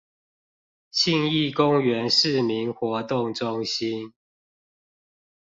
[0.89, 4.13] 信義公園市民活動中心